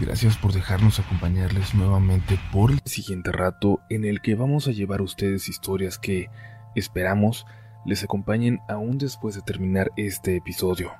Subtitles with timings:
[0.00, 4.98] Gracias por dejarnos acompañarles nuevamente por el siguiente rato en el que vamos a llevar
[4.98, 6.30] a ustedes historias que,
[6.74, 7.46] esperamos,
[7.86, 10.90] les acompañen aún después de terminar este episodio.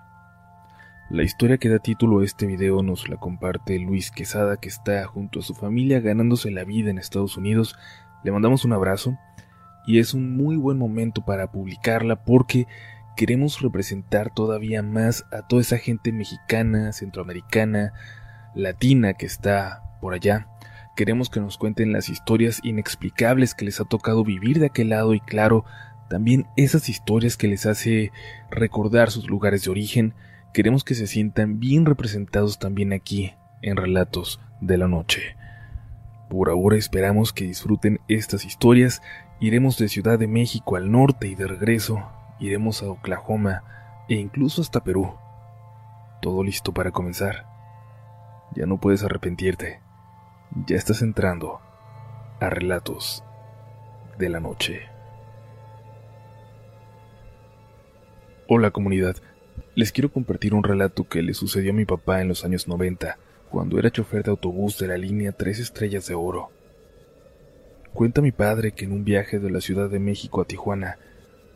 [1.11, 5.05] La historia que da título a este video nos la comparte Luis Quesada que está
[5.07, 7.77] junto a su familia ganándose la vida en Estados Unidos.
[8.23, 9.19] Le mandamos un abrazo
[9.89, 12.69] y es un muy buen momento para publicarla porque
[13.17, 17.93] queremos representar todavía más a toda esa gente mexicana, centroamericana,
[18.55, 20.49] latina que está por allá.
[20.97, 25.15] Queremos que nos cuenten las historias inexplicables que les ha tocado vivir de aquel lado
[25.15, 25.65] y claro,
[26.09, 28.13] también esas historias que les hace
[28.51, 30.15] recordar sus lugares de origen.
[30.53, 35.37] Queremos que se sientan bien representados también aquí en Relatos de la Noche.
[36.29, 39.03] Por ahora esperamos que disfruten estas historias.
[39.41, 42.09] Iremos de Ciudad de México al norte y de regreso
[42.41, 43.63] iremos a Oklahoma
[44.09, 45.15] e incluso hasta Perú.
[46.21, 47.54] Todo listo para comenzar.
[48.53, 49.81] Ya no puedes arrepentirte.
[50.67, 51.61] Ya estás entrando
[52.41, 53.25] a relatos
[54.19, 54.83] de la noche.
[58.47, 59.17] Hola comunidad,
[59.75, 63.19] les quiero compartir un relato que le sucedió a mi papá en los años 90,
[63.51, 66.51] cuando era chofer de autobús de la línea Tres Estrellas de Oro.
[67.93, 70.99] Cuenta mi padre que en un viaje de la Ciudad de México a Tijuana,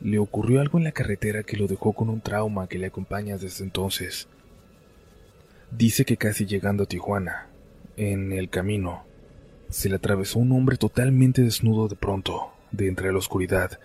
[0.00, 3.36] le ocurrió algo en la carretera que lo dejó con un trauma que le acompaña
[3.36, 4.28] desde entonces.
[5.70, 7.46] Dice que casi llegando a Tijuana,
[7.96, 9.04] en el camino,
[9.68, 13.78] se le atravesó un hombre totalmente desnudo de pronto, de entre la oscuridad,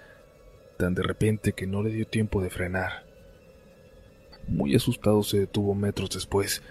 [0.78, 3.04] tan de repente que no le dio tiempo de frenar.
[4.48, 6.62] Muy asustado se detuvo metros después,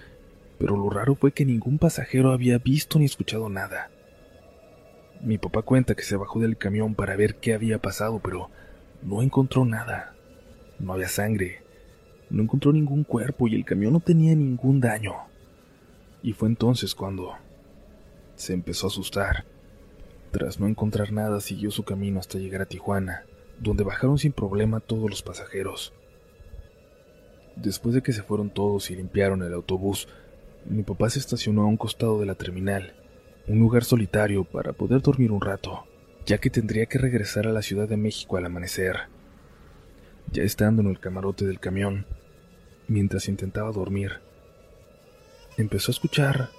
[0.58, 3.90] pero lo raro fue que ningún pasajero había visto ni escuchado nada.
[5.20, 8.50] Mi papá cuenta que se bajó del camión para ver qué había pasado, pero
[9.02, 10.14] no encontró nada.
[10.78, 11.61] No había sangre.
[12.32, 15.12] No encontró ningún cuerpo y el camión no tenía ningún daño.
[16.20, 17.34] Y fue entonces cuando
[18.34, 19.44] se empezó a asustar.
[20.32, 23.26] Tras no encontrar nada, siguió su camino hasta llegar a Tijuana,
[23.60, 25.92] donde bajaron sin problema todos los pasajeros.
[27.54, 30.08] Después de que se fueron todos y limpiaron el autobús,
[30.64, 32.94] mi papá se estacionó a un costado de la terminal,
[33.46, 35.84] un lugar solitario para poder dormir un rato
[36.26, 38.96] ya que tendría que regresar a la Ciudad de México al amanecer.
[40.30, 42.06] Ya estando en el camarote del camión,
[42.88, 44.20] mientras intentaba dormir,
[45.56, 46.50] empezó a escuchar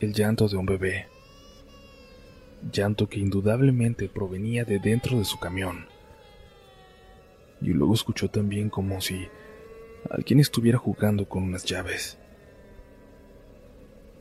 [0.00, 1.06] el llanto de un bebé,
[2.72, 5.86] llanto que indudablemente provenía de dentro de su camión.
[7.60, 9.28] Y luego escuchó también como si
[10.10, 12.18] alguien estuviera jugando con unas llaves.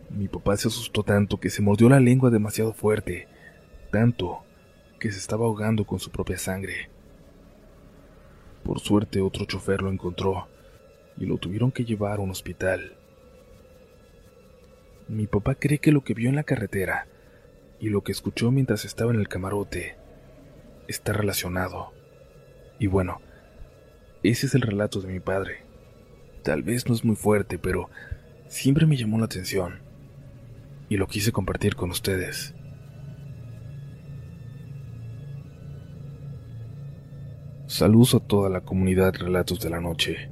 [0.09, 3.27] Mi papá se asustó tanto que se mordió la lengua demasiado fuerte
[3.93, 4.43] tanto
[4.99, 6.89] que se estaba ahogando con su propia sangre.
[8.63, 10.47] Por suerte otro chofer lo encontró
[11.17, 12.97] y lo tuvieron que llevar a un hospital.
[15.07, 17.07] Mi papá cree que lo que vio en la carretera
[17.79, 19.95] y lo que escuchó mientras estaba en el camarote
[20.87, 21.91] está relacionado.
[22.79, 23.21] Y bueno,
[24.23, 25.63] ese es el relato de mi padre.
[26.43, 27.89] Tal vez no es muy fuerte, pero
[28.47, 29.79] siempre me llamó la atención
[30.89, 32.53] y lo quise compartir con ustedes.
[37.67, 40.29] Saludos a toda la comunidad Relatos de la Noche.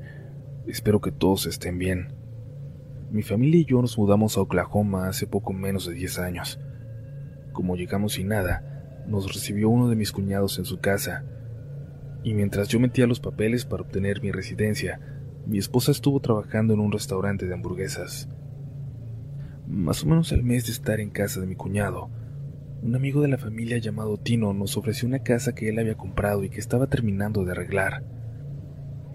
[0.68, 2.14] Espero que todos estén bien.
[3.10, 6.60] Mi familia y yo nos mudamos a Oklahoma hace poco menos de 10 años.
[7.52, 11.26] Como llegamos sin nada, nos recibió uno de mis cuñados en su casa,
[12.24, 15.00] y mientras yo metía los papeles para obtener mi residencia,
[15.48, 18.30] mi esposa estuvo trabajando en un restaurante de hamburguesas.
[19.68, 22.10] Más o menos al mes de estar en casa de mi cuñado,
[22.84, 26.44] un amigo de la familia llamado Tino nos ofreció una casa que él había comprado
[26.44, 28.21] y que estaba terminando de arreglar.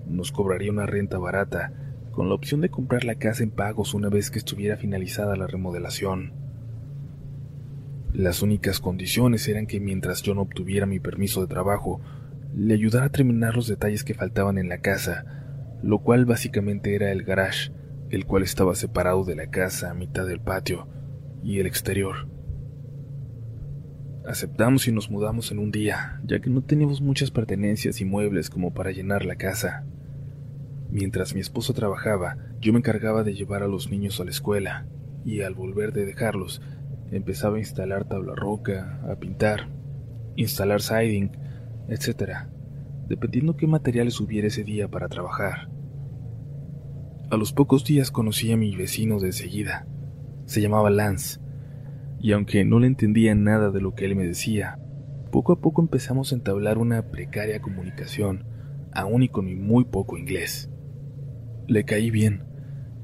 [0.07, 1.73] Nos cobraría una renta barata,
[2.13, 5.47] con la opción de comprar la casa en pagos una vez que estuviera finalizada la
[5.47, 6.33] remodelación.
[8.13, 12.01] Las únicas condiciones eran que mientras yo no obtuviera mi permiso de trabajo,
[12.55, 15.27] le ayudara a terminar los detalles que faltaban en la casa,
[15.83, 17.73] lo cual básicamente era el garage,
[18.09, 20.89] el cual estaba separado de la casa a mitad del patio
[21.43, 22.29] y el exterior.
[24.27, 28.49] Aceptamos y nos mudamos en un día, ya que no teníamos muchas pertenencias y muebles
[28.49, 29.85] como para llenar la casa.
[30.91, 34.87] Mientras mi esposo trabajaba, yo me encargaba de llevar a los niños a la escuela,
[35.25, 36.63] y al volver de dejarlos,
[37.11, 39.69] empezaba a instalar tabla roca, a pintar,
[40.37, 41.31] instalar siding,
[41.89, 42.49] etc.,
[43.09, 45.69] dependiendo qué materiales hubiera ese día para trabajar.
[47.31, 49.87] A los pocos días conocí a mi vecino de enseguida.
[50.45, 51.41] Se llamaba Lance
[52.21, 54.79] y aunque no le entendía nada de lo que él me decía,
[55.31, 58.45] poco a poco empezamos a entablar una precaria comunicación,
[58.93, 60.71] aún y con mi muy poco inglés.
[61.69, 62.45] Le caí bien,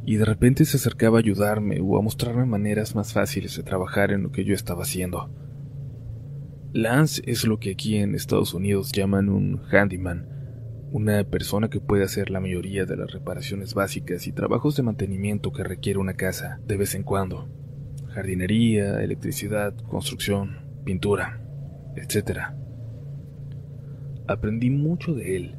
[0.04, 4.12] y de repente se acercaba a ayudarme o a mostrarme maneras más fáciles de trabajar
[4.12, 5.30] en lo que yo estaba haciendo.
[6.72, 10.28] Lance es lo que aquí en Estados Unidos llaman un handyman,
[10.90, 15.52] una persona que puede hacer la mayoría de las reparaciones básicas y trabajos de mantenimiento
[15.52, 17.48] que requiere una casa de vez en cuando.
[18.08, 21.40] Jardinería, electricidad, construcción, pintura,
[21.96, 22.40] etc.
[24.26, 25.56] Aprendí mucho de él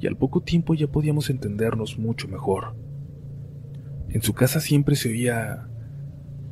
[0.00, 2.74] y al poco tiempo ya podíamos entendernos mucho mejor.
[4.08, 5.68] En su casa siempre se oía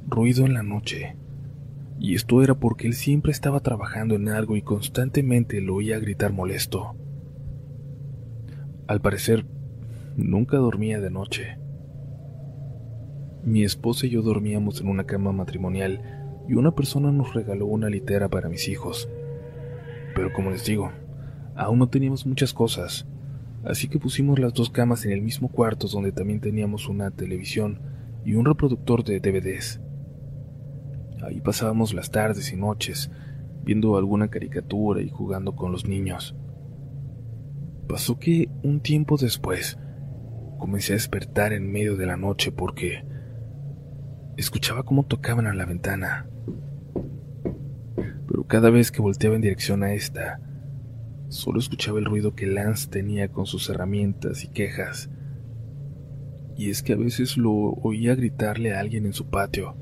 [0.06, 1.16] ruido en la noche,
[1.98, 6.32] y esto era porque él siempre estaba trabajando en algo y constantemente lo oía gritar
[6.32, 6.94] molesto.
[8.86, 9.46] Al parecer,
[10.16, 11.58] nunca dormía de noche.
[13.44, 16.02] Mi esposa y yo dormíamos en una cama matrimonial
[16.48, 19.08] y una persona nos regaló una litera para mis hijos.
[20.14, 20.90] Pero como les digo,
[21.54, 23.06] aún no teníamos muchas cosas,
[23.66, 27.80] así que pusimos las dos camas en el mismo cuarto donde también teníamos una televisión
[28.24, 29.80] y un reproductor de DVDs.
[31.22, 33.10] Ahí pasábamos las tardes y noches,
[33.64, 36.34] viendo alguna caricatura y jugando con los niños.
[37.88, 39.78] Pasó que un tiempo después
[40.58, 43.04] comencé a despertar en medio de la noche porque
[44.36, 46.28] escuchaba cómo tocaban a la ventana.
[48.28, 50.40] Pero cada vez que volteaba en dirección a esta,
[51.28, 55.10] Solo escuchaba el ruido que Lance tenía con sus herramientas y quejas.
[56.56, 59.76] Y es que a veces lo oía gritarle a alguien en su patio,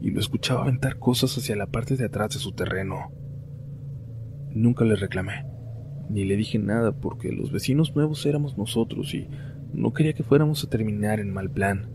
[0.00, 3.12] y lo escuchaba aventar cosas hacia la parte de atrás de su terreno.
[4.52, 5.46] Nunca le reclamé,
[6.10, 9.28] ni le dije nada porque los vecinos nuevos éramos nosotros y
[9.72, 11.88] no quería que fuéramos a terminar en mal plan.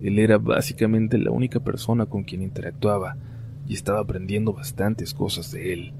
[0.00, 3.16] Él era básicamente la única persona con quien interactuaba
[3.66, 5.94] y estaba aprendiendo bastantes cosas de él.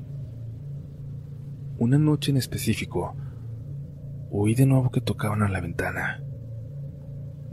[1.81, 3.15] Una noche en específico,
[4.33, 6.25] oí de nuevo que tocaban a la ventana.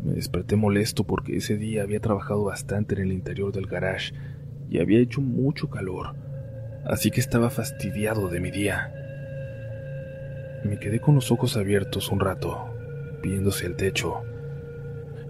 [0.04, 4.16] Me desperté molesto porque ese día había trabajado bastante en el interior del garage
[4.68, 6.16] y había hecho mucho calor,
[6.88, 8.92] así que estaba fastidiado de mi día.
[10.63, 12.66] Me quedé con los ojos abiertos un rato,
[13.22, 14.24] viéndose el techo,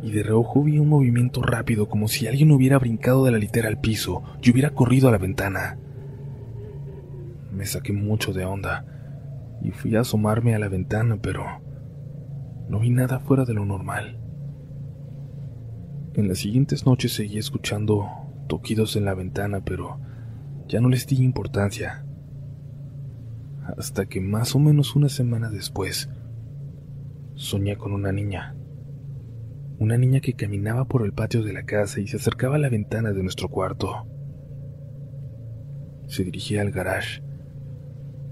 [0.03, 3.68] y de reojo vi un movimiento rápido como si alguien hubiera brincado de la litera
[3.68, 5.80] al piso y hubiera corrido a la ventana.
[7.56, 8.86] Me saqué mucho de onda
[9.62, 11.46] y fui a asomarme a la ventana, pero
[12.68, 14.19] no vi nada fuera de lo normal.
[16.16, 18.10] En las siguientes noches seguí escuchando
[18.48, 20.00] toquidos en la ventana, pero
[20.68, 22.06] ya no les di importancia.
[23.78, 26.10] Hasta que más o menos una semana después,
[27.36, 28.54] soñé con una niña.
[29.80, 32.69] Una niña que caminaba por el patio de la casa y se acercaba a la
[32.69, 34.07] ventana de nuestro cuarto.
[36.07, 37.24] Se dirigía al garage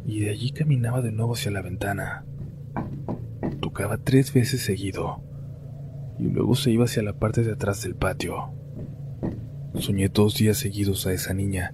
[0.06, 2.26] y de allí caminaba de nuevo hacia la ventana.
[3.62, 5.24] Tocaba tres veces seguido
[6.20, 8.54] y luego se iba hacia la parte de atrás del patio.
[9.76, 11.74] Soñé dos días seguidos a esa niña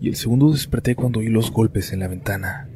[0.00, 2.68] y el segundo desperté cuando oí los golpes en la ventana.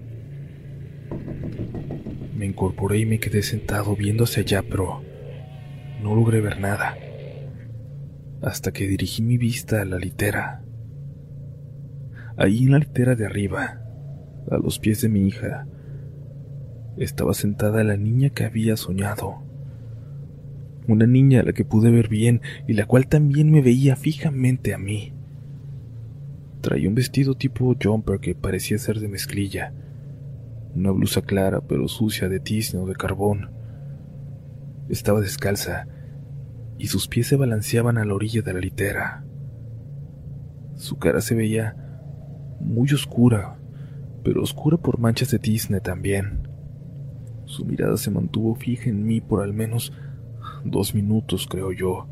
[2.35, 5.03] Me incorporé y me quedé sentado viendo hacia allá, pero
[6.03, 6.97] no logré ver nada,
[8.41, 10.63] hasta que dirigí mi vista a la litera.
[12.39, 13.90] Ahí en la litera de arriba
[14.51, 15.67] a los pies de mi hija,
[16.97, 19.43] estaba sentada la niña que había soñado.
[20.87, 24.75] Una niña a la que pude ver bien y la cual también me veía fijamente
[24.75, 25.13] a mí.
[26.61, 29.73] Traía un vestido tipo jumper que parecía ser de mezclilla,
[30.75, 33.51] una blusa clara pero sucia de tizne o de carbón.
[34.89, 35.87] Estaba descalza
[36.77, 39.25] y sus pies se balanceaban a la orilla de la litera.
[40.75, 41.77] Su cara se veía
[42.59, 43.60] muy oscura,
[44.23, 46.49] pero oscura por manchas de tizne también.
[47.47, 49.93] Su mirada se mantuvo fija en mí por al menos
[50.65, 52.07] dos minutos, creo yo,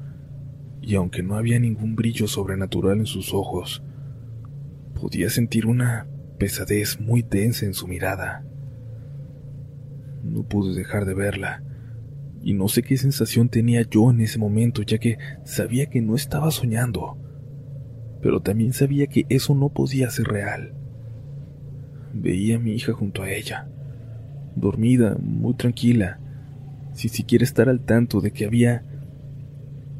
[0.81, 3.83] y aunque no había ningún brillo sobrenatural en sus ojos,
[5.01, 6.07] podía sentir una
[6.39, 8.45] pesadez muy densa en su mirada.
[10.25, 11.63] No pude dejar de verla,
[12.43, 16.15] y no sé qué sensación tenía yo en ese momento, ya que sabía que no
[16.15, 17.19] estaba soñando,
[18.23, 20.75] pero también sabía que eso no podía ser real.
[22.13, 23.69] Veía a mi hija junto a ella,
[24.57, 26.19] dormida, muy tranquila,
[26.95, 28.85] sin siquiera estar al tanto de que había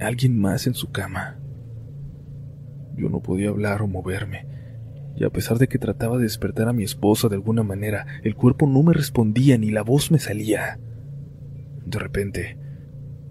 [0.01, 1.37] alguien más en su cama.
[2.97, 4.47] Yo no podía hablar o moverme,
[5.17, 8.35] y a pesar de que trataba de despertar a mi esposa de alguna manera, el
[8.35, 10.79] cuerpo no me respondía ni la voz me salía.
[11.85, 12.57] De repente,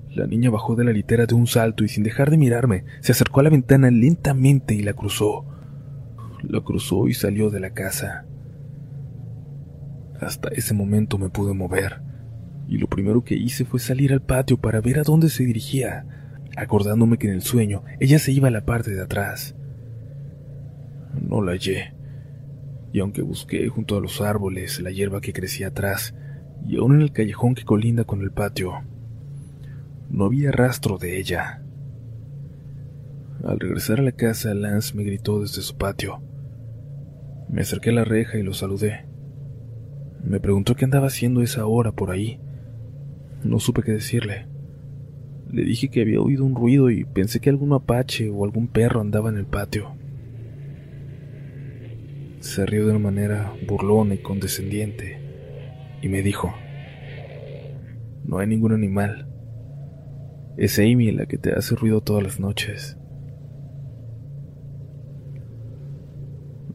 [0.09, 3.11] la niña bajó de la litera de un salto y sin dejar de mirarme, se
[3.11, 5.45] acercó a la ventana lentamente y la cruzó.
[6.43, 8.26] La cruzó y salió de la casa.
[10.19, 12.01] Hasta ese momento me pude mover,
[12.67, 16.05] y lo primero que hice fue salir al patio para ver a dónde se dirigía,
[16.55, 19.55] acordándome que en el sueño ella se iba a la parte de atrás.
[21.21, 21.93] No la hallé,
[22.93, 26.15] y aunque busqué junto a los árboles la hierba que crecía atrás,
[26.65, 28.73] y aún en el callejón que colinda con el patio,
[30.09, 31.61] no había rastro de ella.
[33.43, 36.21] Al regresar a la casa, Lance me gritó desde su patio.
[37.49, 39.05] Me acerqué a la reja y lo saludé.
[40.27, 42.41] Me preguntó qué andaba haciendo esa hora por ahí.
[43.45, 44.45] No supe qué decirle.
[45.49, 48.99] Le dije que había oído un ruido y pensé que algún apache o algún perro
[48.99, 49.95] andaba en el patio.
[52.41, 55.21] Se rió de una manera burlona y condescendiente
[56.01, 56.53] y me dijo,
[58.25, 59.29] no hay ningún animal.
[60.57, 62.97] Es Amy la que te hace ruido todas las noches.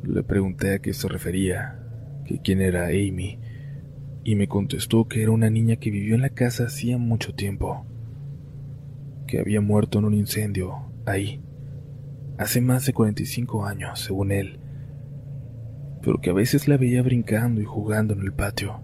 [0.03, 1.79] Le pregunté a qué se refería,
[2.25, 3.42] que quién era Amy,
[4.25, 7.85] y me contestó que era una niña que vivió en la casa hacía mucho tiempo,
[9.27, 11.43] que había muerto en un incendio ahí,
[12.39, 14.61] hace más de 45 años, según él,
[16.03, 18.81] pero que a veces la veía brincando y jugando en el patio.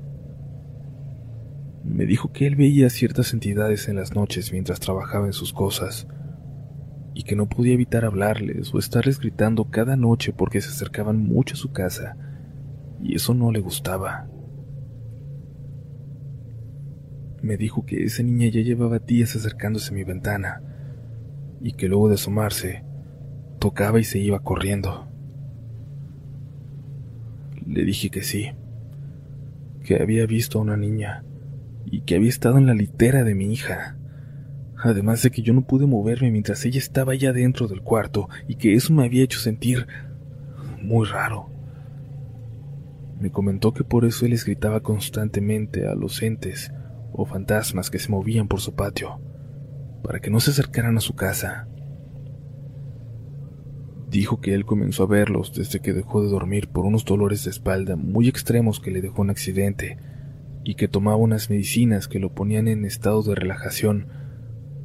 [1.85, 6.09] Me dijo que él veía ciertas entidades en las noches mientras trabajaba en sus cosas,
[7.15, 11.55] y que no podía evitar hablarles o estarles gritando cada noche porque se acercaban mucho
[11.55, 12.17] a su casa,
[13.03, 14.29] y eso no le gustaba.
[17.43, 20.63] Me dijo que esa niña ya llevaba días acercándose a mi ventana,
[21.61, 22.85] y que luego de asomarse,
[23.59, 25.09] tocaba y se iba corriendo.
[27.67, 28.53] Le dije que sí,
[29.85, 31.25] que había visto a una niña,
[31.87, 33.99] y que había estado en la litera de mi hija
[34.83, 38.57] además de que yo no pude moverme mientras ella estaba allá dentro del cuarto y
[38.57, 39.87] que eso me había hecho sentir
[40.81, 41.51] muy raro.
[43.21, 46.73] Me comentó que por eso él les gritaba constantemente a los entes
[47.13, 49.21] o fantasmas que se movían por su patio,
[50.03, 51.69] para que no se acercaran a su casa.
[54.09, 57.51] Dijo que él comenzó a verlos desde que dejó de dormir por unos dolores de
[57.51, 59.99] espalda muy extremos que le dejó un accidente
[60.65, 64.07] y que tomaba unas medicinas que lo ponían en estado de relajación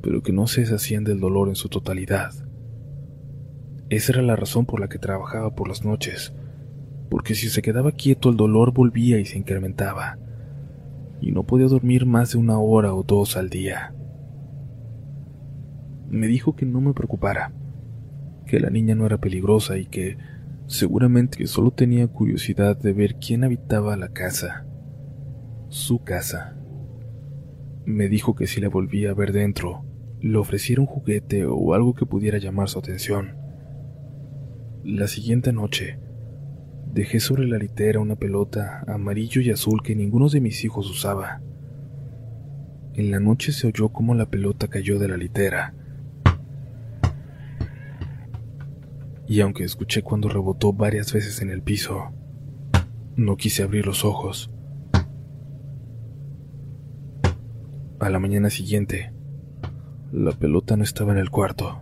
[0.04, 2.34] pero que no se deshacían del dolor en su totalidad.
[3.90, 6.34] Esa era la razón por la que trabajaba por las noches,
[7.10, 10.20] porque si se quedaba quieto el dolor volvía y se incrementaba,
[11.24, 13.96] y no podía dormir más de una hora o dos al día.
[16.10, 17.54] Me dijo que no me preocupara,
[18.46, 20.18] que la niña no era peligrosa y que
[20.68, 24.66] seguramente solo tenía curiosidad de ver quién habitaba la casa,
[25.70, 26.58] su casa.
[27.86, 29.86] Me dijo que si la volvía a ver dentro,
[30.20, 33.38] le ofreciera un juguete o algo que pudiera llamar su atención.
[34.84, 36.00] La siguiente noche,
[36.94, 41.42] dejé sobre la litera una pelota amarillo y azul que ninguno de mis hijos usaba.
[42.94, 45.74] En la noche se oyó como la pelota cayó de la litera.
[49.28, 52.12] Y aunque escuché cuando rebotó varias veces en el piso,
[53.16, 54.52] no quise abrir los ojos.
[58.00, 59.12] A la mañana siguiente,
[60.12, 61.82] la pelota no estaba en el cuarto.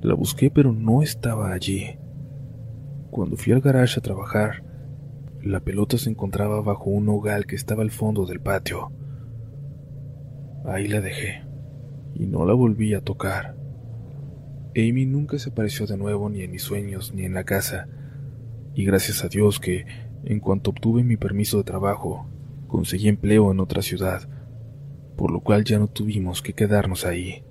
[0.00, 1.98] La busqué pero no estaba allí.
[3.10, 4.62] Cuando fui al garage a trabajar,
[5.42, 8.92] la pelota se encontraba bajo un hogal que estaba al fondo del patio.
[10.64, 11.42] Ahí la dejé
[12.14, 13.56] y no la volví a tocar.
[14.76, 17.88] Amy nunca se apareció de nuevo ni en mis sueños ni en la casa,
[18.74, 19.86] y gracias a Dios que,
[20.24, 22.26] en cuanto obtuve mi permiso de trabajo,
[22.68, 24.28] conseguí empleo en otra ciudad
[25.20, 27.44] por lo cual ya no tuvimos que quedarnos ahí.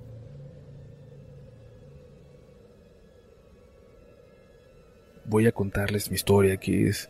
[5.30, 7.08] Voy a contarles mi historia que es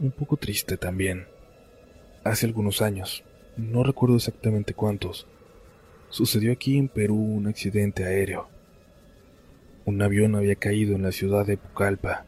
[0.00, 1.28] un poco triste también.
[2.24, 3.22] Hace algunos años,
[3.56, 5.28] no recuerdo exactamente cuántos,
[6.10, 8.48] sucedió aquí en Perú un accidente aéreo.
[9.84, 12.26] Un avión había caído en la ciudad de Pucallpa.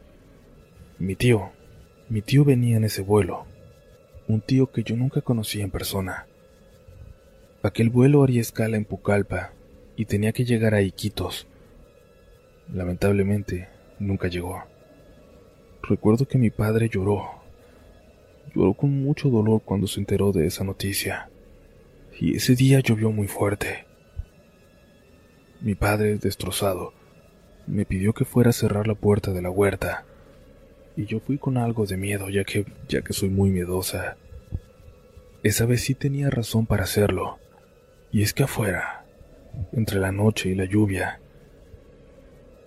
[0.97, 1.51] Mi tío,
[2.07, 3.47] mi tío venía en ese vuelo,
[4.29, 6.25] un tío que yo nunca conocí en persona.
[7.63, 9.51] Aquel vuelo haría escala en Pucallpa
[9.97, 11.47] y tenía que llegar a Iquitos.
[12.73, 13.67] Lamentablemente,
[13.99, 14.63] nunca llegó.
[15.87, 17.29] Recuerdo que mi padre lloró.
[18.55, 21.29] Lloró con mucho dolor cuando se enteró de esa noticia.
[22.19, 23.85] Y ese día llovió muy fuerte.
[25.61, 26.93] Mi padre, destrozado,
[27.67, 30.05] me pidió que fuera a cerrar la puerta de la huerta.
[30.97, 34.17] Y yo fui con algo de miedo, ya que, ya que soy muy miedosa.
[35.43, 37.37] Esa vez sí tenía razón para hacerlo.
[38.11, 39.05] Y es que afuera,
[39.71, 41.19] entre la noche y la lluvia,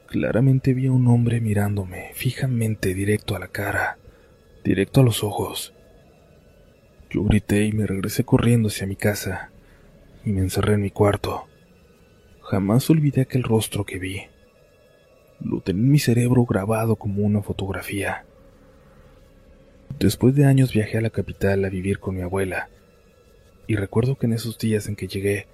[0.09, 3.99] claramente vi a un hombre mirándome fijamente directo a la cara,
[4.65, 5.75] directo a los ojos.
[7.11, 9.51] Yo grité y me regresé corriendo hacia mi casa
[10.25, 11.47] y me encerré en mi cuarto.
[12.41, 14.23] Jamás olvidé aquel rostro que vi.
[15.41, 18.25] Lo tenía en mi cerebro grabado como una fotografía.
[19.99, 22.71] Después de años viajé a la capital a vivir con mi abuela,
[23.67, 25.47] y recuerdo que en esos días en que llegué,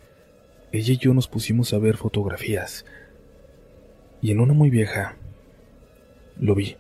[0.71, 2.85] ella y yo nos pusimos a ver fotografías,
[4.25, 5.17] y en una muy vieja,
[6.41, 6.77] lo vi.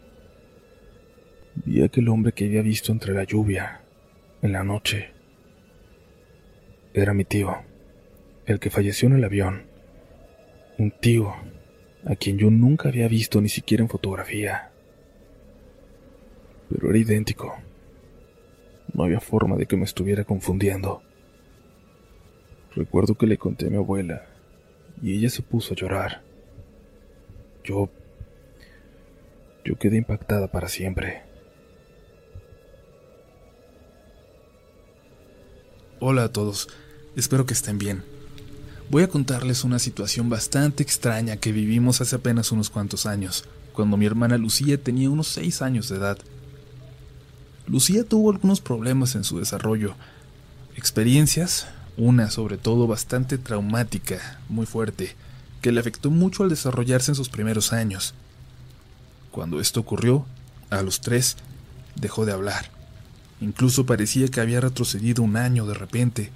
[1.66, 3.82] Vi aquel hombre que había visto entre la lluvia,
[4.42, 5.10] en la noche.
[6.94, 7.54] Era mi tío,
[8.46, 9.66] el que falleció en el avión.
[10.78, 11.34] Un tío
[12.06, 14.70] a quien yo nunca había visto ni siquiera en fotografía
[16.74, 17.54] pero era idéntico.
[18.92, 21.02] No había forma de que me estuviera confundiendo.
[22.74, 24.26] Recuerdo que le conté a mi abuela
[25.02, 26.22] y ella se puso a llorar.
[27.64, 27.88] Yo...
[29.64, 31.22] Yo quedé impactada para siempre.
[36.00, 36.68] Hola a todos,
[37.16, 38.04] espero que estén bien.
[38.90, 43.96] Voy a contarles una situación bastante extraña que vivimos hace apenas unos cuantos años, cuando
[43.96, 46.18] mi hermana Lucía tenía unos 6 años de edad.
[47.66, 49.94] Lucía tuvo algunos problemas en su desarrollo,
[50.76, 55.16] experiencias, una sobre todo bastante traumática, muy fuerte,
[55.64, 58.12] que le afectó mucho al desarrollarse en sus primeros años.
[59.30, 60.26] Cuando esto ocurrió,
[60.68, 61.38] a los tres,
[61.96, 62.66] dejó de hablar.
[63.40, 66.30] Incluso parecía que había retrocedido un año de repente.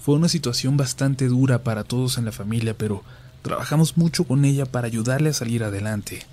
[0.00, 3.02] Fue una situación bastante dura para todos en la familia, pero
[3.42, 6.24] trabajamos mucho con ella para ayudarle a salir adelante.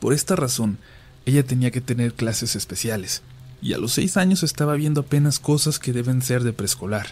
[0.00, 0.78] Por esta razón,
[1.26, 3.22] ella tenía que tener clases especiales,
[3.60, 7.08] y a los seis años estaba viendo apenas cosas que deben ser de preescolar.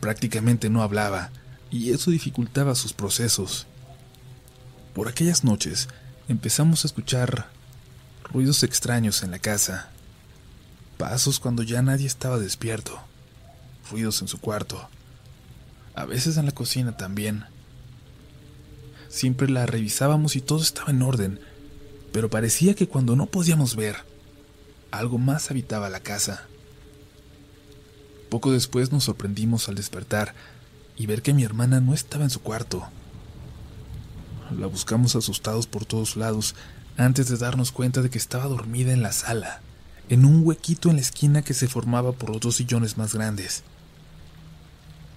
[0.00, 1.32] Prácticamente no hablaba,
[1.72, 3.66] y eso dificultaba sus procesos.
[4.94, 5.88] Por aquellas noches
[6.28, 7.48] empezamos a escuchar
[8.22, 9.90] ruidos extraños en la casa,
[10.98, 13.00] pasos cuando ya nadie estaba despierto,
[13.90, 14.86] ruidos en su cuarto,
[15.94, 17.46] a veces en la cocina también.
[19.08, 21.40] Siempre la revisábamos y todo estaba en orden,
[22.12, 23.96] pero parecía que cuando no podíamos ver,
[24.90, 26.46] algo más habitaba la casa.
[28.28, 30.34] Poco después nos sorprendimos al despertar
[30.96, 32.86] y ver que mi hermana no estaba en su cuarto.
[34.58, 36.54] La buscamos asustados por todos lados
[36.96, 39.60] antes de darnos cuenta de que estaba dormida en la sala,
[40.08, 43.62] en un huequito en la esquina que se formaba por los dos sillones más grandes.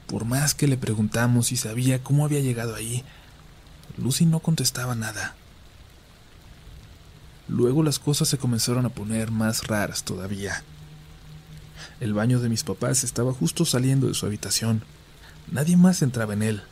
[0.08, 3.04] Por más que le preguntamos si sabía cómo había llegado ahí,
[3.98, 5.36] Lucy no contestaba nada.
[7.48, 10.64] Luego las cosas se comenzaron a poner más raras todavía.
[12.00, 14.84] El baño de mis papás estaba justo saliendo de su habitación.
[15.52, 16.64] Nadie más entraba en él.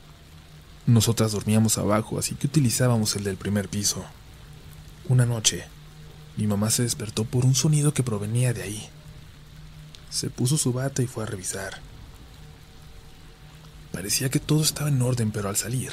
[0.86, 4.04] Nosotras dormíamos abajo, así que utilizábamos el del primer piso.
[5.08, 5.66] Una noche,
[6.36, 8.90] mi mamá se despertó por un sonido que provenía de ahí.
[10.10, 11.80] Se puso su bata y fue a revisar.
[13.92, 15.92] Parecía que todo estaba en orden, pero al salir,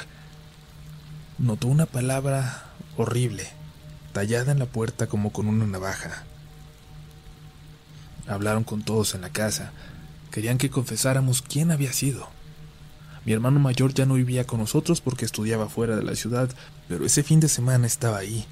[1.37, 3.47] notó una palabra horrible
[4.11, 6.23] tallada en la puerta como con una navaja.
[8.27, 9.71] Hablaron con todos en la casa,
[10.31, 12.29] querían que confesáramos quién había sido.
[13.25, 16.49] Mi hermano mayor ya no vivía con nosotros porque estudiaba fuera de la ciudad,
[16.87, 18.45] pero ese fin de semana estaba ahí.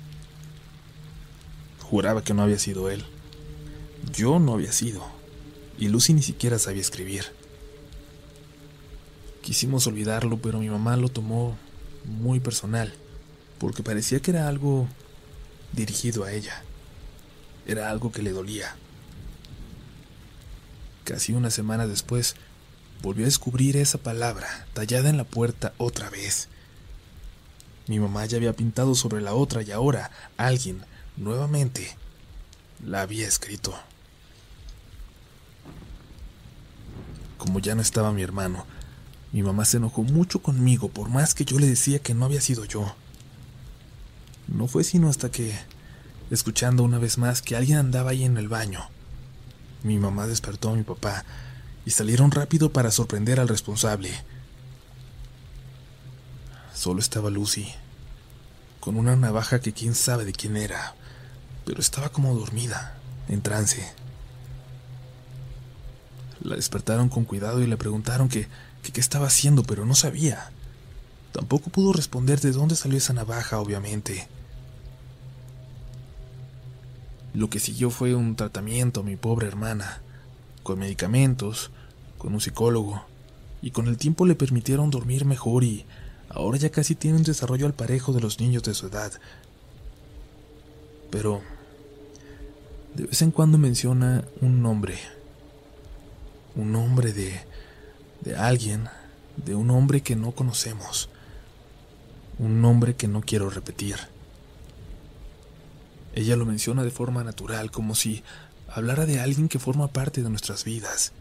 [1.82, 3.04] Juraba que no había sido él.
[4.14, 5.06] Yo no había sido,
[5.78, 7.26] y Lucy ni siquiera sabía escribir.
[9.42, 11.58] Quisimos olvidarlo, pero mi mamá lo tomó
[12.06, 12.94] muy personal,
[13.58, 14.88] porque parecía que era algo
[15.74, 16.64] dirigido a ella.
[17.66, 18.76] Era algo que le dolía.
[21.04, 22.36] Casi una semana después,
[23.02, 26.50] volvió a descubrir esa palabra tallada en la puerta otra vez.
[27.88, 30.84] Mi mamá ya había pintado sobre la otra y ahora alguien,
[31.18, 31.96] nuevamente,
[32.86, 33.74] la había escrito.
[37.38, 38.66] Como ya no estaba mi hermano,
[39.32, 42.42] mi mamá se enojó mucho conmigo por más que yo le decía que no había
[42.42, 42.96] sido yo.
[44.48, 45.58] No fue sino hasta que,
[46.32, 48.90] escuchando una vez más que alguien andaba ahí en el baño,
[49.84, 51.24] mi mamá despertó a mi papá
[51.90, 54.12] y salieron rápido para sorprender al responsable.
[56.72, 57.68] Solo estaba Lucy,
[58.80, 60.94] con una navaja que quién sabe de quién era,
[61.66, 62.96] pero estaba como dormida,
[63.28, 63.92] en trance.
[66.44, 68.48] La despertaron con cuidado y le preguntaron que
[68.84, 70.52] qué estaba haciendo, pero no sabía.
[71.32, 74.28] Tampoco pudo responder de dónde salió esa navaja, obviamente.
[77.34, 80.04] Lo que siguió fue un tratamiento a mi pobre hermana,
[80.62, 81.72] con medicamentos,
[82.20, 83.04] con un psicólogo,
[83.62, 85.86] y con el tiempo le permitieron dormir mejor y
[86.30, 89.12] ahora ya casi tiene un desarrollo al parejo de los niños de su edad.
[91.10, 91.42] Pero
[92.96, 95.00] de vez en cuando menciona un nombre,
[96.56, 97.42] un nombre de,
[98.22, 98.88] de alguien,
[99.38, 101.10] de un hombre que no conocemos,
[102.38, 103.96] un nombre que no quiero repetir.
[106.14, 108.24] Ella lo menciona de forma natural, como si
[108.68, 111.14] hablara de alguien que forma parte de nuestras vidas.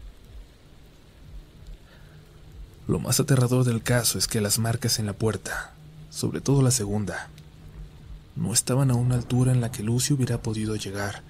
[2.89, 5.73] Lo más aterrador del caso es que las marcas en la puerta,
[6.09, 7.29] sobre todo la segunda,
[8.35, 11.21] no estaban a una altura en la que Lucy hubiera podido llegar.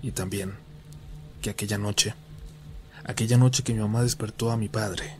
[0.00, 0.54] Y también
[1.42, 2.14] que aquella noche,
[3.04, 5.14] aquella noche que mi mamá despertó a mi padre,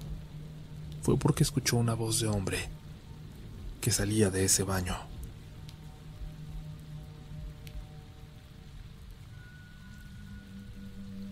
[1.03, 2.71] fue porque escuchó una voz de hombre
[3.83, 4.97] que salía de ese baño.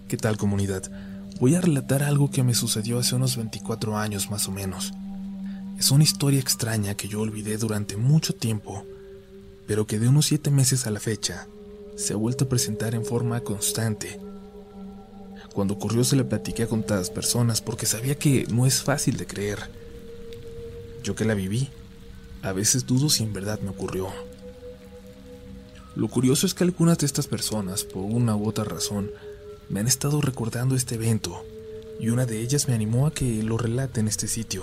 [0.09, 1.14] ¿Qué tal comunidad?
[1.41, 4.93] Voy a relatar algo que me sucedió hace unos 24 años más o menos.
[5.79, 8.85] Es una historia extraña que yo olvidé durante mucho tiempo,
[9.67, 11.49] pero que de unos 7 meses a la fecha
[11.97, 14.21] se ha vuelto a presentar en forma constante.
[15.53, 19.27] Cuando ocurrió se le platiqué a contadas personas porque sabía que no es fácil de
[19.27, 19.59] creer.
[21.03, 21.69] Yo que la viví,
[22.43, 24.09] a veces dudo si en verdad me ocurrió.
[25.97, 29.11] Lo curioso es que algunas de estas personas, por una u otra razón,
[29.69, 31.45] me han estado recordando este evento
[31.99, 34.63] y una de ellas me animó a que lo relate en este sitio.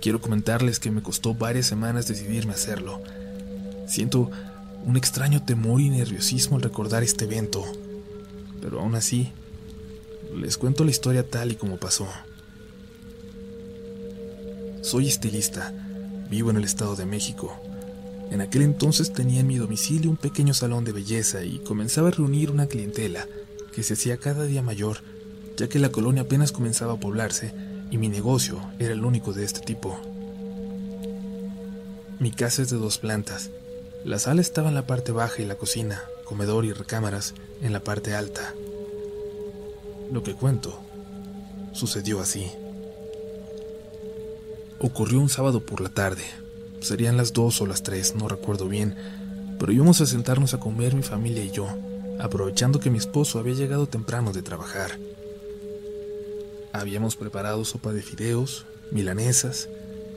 [0.00, 3.00] Quiero comentarles que me costó varias semanas decidirme a hacerlo.
[3.88, 4.30] Siento
[4.84, 7.64] un extraño temor y nerviosismo al recordar este evento,
[8.60, 9.32] pero aún así,
[10.34, 12.08] les cuento la historia tal y como pasó.
[14.82, 15.72] Soy estilista,
[16.30, 17.60] vivo en el Estado de México
[18.30, 22.12] en aquel entonces tenía en mi domicilio un pequeño salón de belleza y comenzaba a
[22.12, 23.26] reunir una clientela
[23.72, 24.98] que se hacía cada día mayor,
[25.56, 27.52] ya que la colonia apenas comenzaba a poblarse
[27.90, 29.98] y mi negocio era el único de este tipo.
[32.18, 33.50] Mi casa es de dos plantas.
[34.04, 37.80] La sala estaba en la parte baja y la cocina, comedor y recámaras en la
[37.80, 38.54] parte alta.
[40.10, 40.80] Lo que cuento
[41.72, 42.50] sucedió así.
[44.78, 46.24] Ocurrió un sábado por la tarde,
[46.86, 48.94] Serían las dos o las tres, no recuerdo bien,
[49.58, 51.66] pero íbamos a sentarnos a comer mi familia y yo,
[52.20, 54.96] aprovechando que mi esposo había llegado temprano de trabajar.
[56.72, 59.68] Habíamos preparado sopa de fideos, milanesas,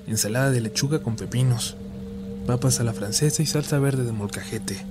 [0.05, 1.75] ensalada de lechuga con pepinos,
[2.45, 4.85] papas a la francesa y salsa verde de molcajete.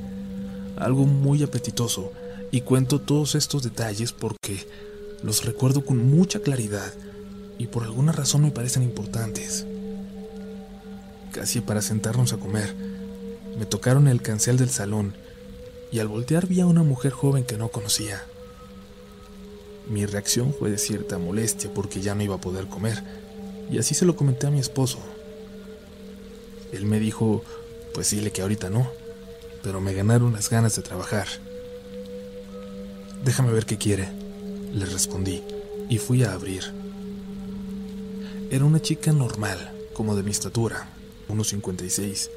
[0.78, 2.10] Algo muy apetitoso,
[2.50, 4.66] y cuento todos estos detalles porque
[5.22, 6.92] los recuerdo con mucha claridad
[7.56, 9.64] y por alguna razón me parecen importantes
[11.38, 12.74] casi para sentarnos a comer.
[13.56, 15.14] Me tocaron el cancel del salón
[15.92, 18.24] y al voltear vi a una mujer joven que no conocía.
[19.88, 23.04] Mi reacción fue de cierta molestia porque ya no iba a poder comer,
[23.70, 24.98] y así se lo comenté a mi esposo.
[26.72, 27.44] Él me dijo,
[27.94, 28.90] pues dile que ahorita no,
[29.62, 31.28] pero me ganaron las ganas de trabajar.
[33.24, 34.08] Déjame ver qué quiere,
[34.74, 35.44] le respondí,
[35.88, 36.64] y fui a abrir.
[38.50, 40.97] Era una chica normal, como de mi estatura,
[41.28, 42.30] 1.56.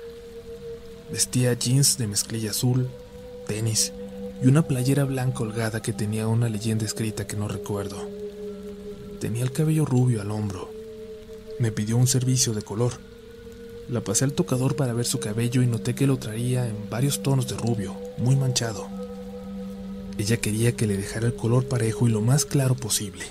[1.12, 2.90] Vestía jeans de mezclilla azul,
[3.48, 3.92] tenis
[4.42, 8.10] y una playera blanca holgada que tenía una leyenda escrita que no recuerdo.
[9.20, 10.70] Tenía el cabello rubio al hombro.
[11.60, 12.94] Me pidió un servicio de color.
[13.88, 17.22] La pasé al tocador para ver su cabello y noté que lo traía en varios
[17.22, 18.88] tonos de rubio, muy manchado.
[20.18, 23.26] Ella quería que le dejara el color parejo y lo más claro posible.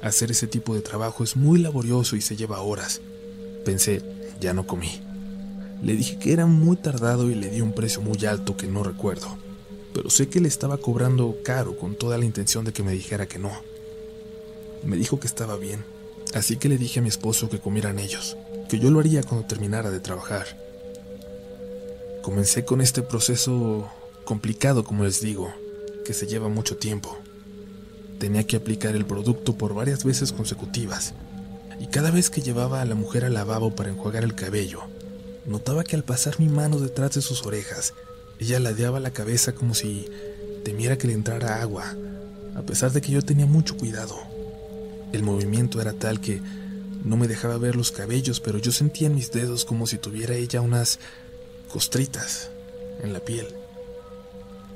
[0.00, 3.00] Hacer ese tipo de trabajo es muy laborioso y se lleva horas.
[3.64, 4.02] Pensé,
[4.40, 5.00] ya no comí.
[5.82, 8.82] Le dije que era muy tardado y le di un precio muy alto que no
[8.82, 9.36] recuerdo,
[9.92, 13.26] pero sé que le estaba cobrando caro con toda la intención de que me dijera
[13.26, 13.52] que no.
[14.82, 15.84] Me dijo que estaba bien,
[16.34, 18.36] así que le dije a mi esposo que comieran ellos,
[18.68, 20.46] que yo lo haría cuando terminara de trabajar.
[22.22, 23.88] Comencé con este proceso
[24.24, 25.52] complicado, como les digo,
[26.06, 27.18] que se lleva mucho tiempo.
[28.18, 31.12] Tenía que aplicar el producto por varias veces consecutivas
[31.78, 34.82] y cada vez que llevaba a la mujer al lavabo para enjuagar el cabello,
[35.46, 37.94] notaba que al pasar mi mano detrás de sus orejas,
[38.38, 40.08] ella ladeaba la cabeza como si
[40.64, 41.94] temiera que le entrara agua,
[42.54, 44.16] a pesar de que yo tenía mucho cuidado.
[45.12, 46.40] El movimiento era tal que
[47.04, 50.34] no me dejaba ver los cabellos, pero yo sentía en mis dedos como si tuviera
[50.34, 50.98] ella unas
[51.70, 52.50] costritas
[53.02, 53.46] en la piel.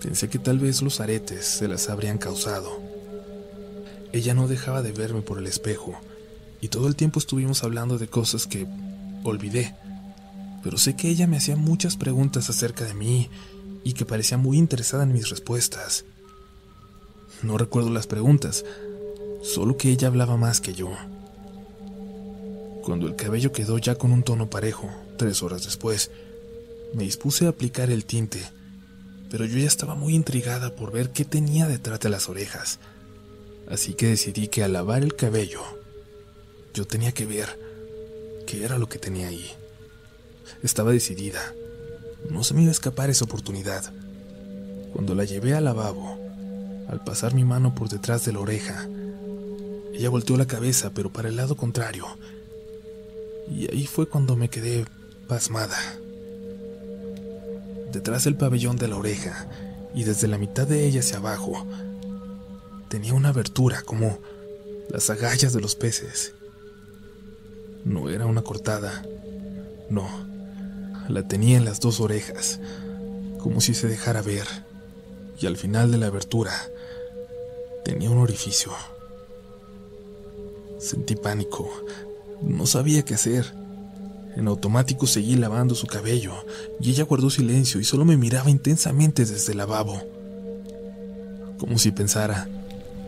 [0.02, 2.80] Pensé que tal vez los aretes se las habrían causado.
[4.12, 5.98] Ella no dejaba de verme por el espejo,
[6.60, 8.66] y todo el tiempo estuvimos hablando de cosas que
[9.24, 9.74] olvidé,
[10.62, 13.28] pero sé que ella me hacía muchas preguntas acerca de mí
[13.84, 16.04] y que parecía muy interesada en mis respuestas.
[17.42, 18.64] No recuerdo las preguntas,
[19.42, 20.90] solo que ella hablaba más que yo.
[22.82, 26.10] Cuando el cabello quedó ya con un tono parejo, tres horas después,
[26.94, 28.42] me dispuse a aplicar el tinte,
[29.30, 32.80] pero yo ya estaba muy intrigada por ver qué tenía detrás de las orejas,
[33.70, 35.60] Así que decidí que al lavar el cabello,
[36.74, 37.48] yo tenía que ver
[38.46, 39.50] qué era lo que tenía ahí.
[40.62, 41.54] Estaba decidida.
[42.30, 43.92] No se me iba a escapar esa oportunidad.
[44.92, 46.18] Cuando la llevé al lavabo,
[46.88, 48.88] al pasar mi mano por detrás de la oreja,
[49.92, 52.06] ella volteó la cabeza, pero para el lado contrario.
[53.50, 54.84] Y ahí fue cuando me quedé
[55.26, 55.76] pasmada.
[57.92, 59.48] Detrás del pabellón de la oreja,
[59.94, 61.66] y desde la mitad de ella hacia abajo,
[62.88, 64.18] tenía una abertura como
[64.90, 66.34] las agallas de los peces.
[67.84, 69.02] No era una cortada,
[69.88, 70.06] no,
[71.08, 72.60] la tenía en las dos orejas,
[73.38, 74.46] como si se dejara ver,
[75.40, 76.52] y al final de la abertura
[77.84, 78.72] tenía un orificio.
[80.78, 81.68] Sentí pánico,
[82.42, 83.54] no sabía qué hacer.
[84.36, 86.32] En automático seguí lavando su cabello
[86.80, 90.00] y ella guardó silencio y solo me miraba intensamente desde el lavabo.
[91.58, 92.48] Como si pensara,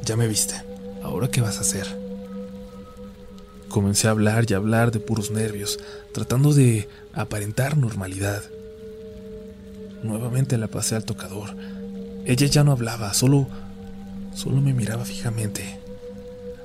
[0.04, 0.54] ya me viste,
[1.02, 1.99] ¿ahora qué vas a hacer?
[3.70, 5.78] Comencé a hablar y a hablar de puros nervios,
[6.12, 8.42] tratando de aparentar normalidad.
[10.02, 11.54] Nuevamente la pasé al tocador.
[12.26, 13.46] Ella ya no hablaba, solo
[14.34, 15.78] solo me miraba fijamente.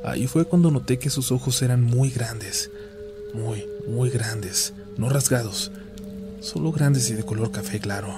[0.04, 2.72] Ahí fue cuando noté que sus ojos eran muy grandes,
[3.36, 5.72] muy, muy grandes, no rasgados,
[6.40, 8.16] solo grandes y de color café claro.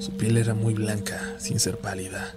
[0.00, 2.34] Su piel era muy blanca, sin ser pálida.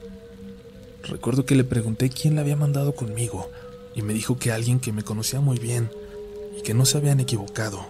[1.03, 3.51] Recuerdo que le pregunté quién la había mandado conmigo
[3.95, 5.89] y me dijo que alguien que me conocía muy bien
[6.57, 7.85] y que no se habían equivocado.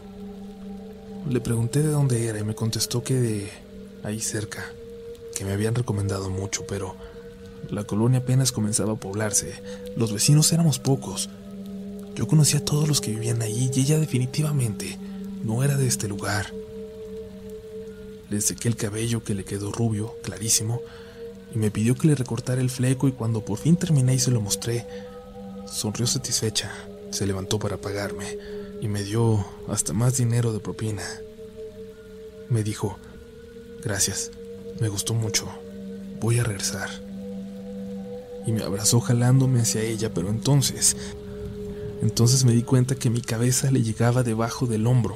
[1.27, 3.51] Le pregunté de dónde era y me contestó que de
[4.03, 4.71] ahí cerca,
[5.35, 6.95] que me habían recomendado mucho, pero
[7.69, 9.55] la colonia apenas comenzaba a poblarse,
[9.97, 11.29] los vecinos éramos pocos.
[12.13, 14.99] Yo conocía a todos los que vivían allí y ella definitivamente
[15.43, 16.53] no era de este lugar.
[18.29, 20.81] Le sequé el cabello que le quedó rubio, clarísimo,
[21.53, 24.31] y me pidió que le recortara el fleco y cuando por fin terminé y se
[24.31, 24.85] lo mostré,
[25.65, 26.71] sonrió satisfecha,
[27.11, 28.37] se levantó para pagarme
[28.81, 31.03] y me dio hasta más dinero de propina.
[32.49, 32.97] Me dijo,
[33.83, 34.31] gracias,
[34.79, 35.47] me gustó mucho,
[36.19, 36.89] voy a regresar.
[38.45, 40.95] Y me abrazó jalándome hacia ella, pero entonces,
[42.01, 45.15] entonces me di cuenta que mi cabeza le llegaba debajo del hombro.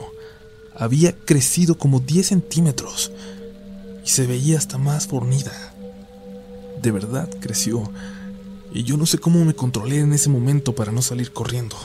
[0.75, 3.11] Había crecido como 10 centímetros
[4.03, 5.69] y se veía hasta más fornida
[6.81, 7.83] de verdad creció.
[8.71, 11.75] Y yo no sé cómo me controlé en ese momento para no salir corriendo.